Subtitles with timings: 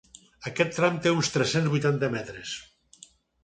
[0.51, 2.59] Aquest tram que té uns tres-cents vuitanta metres.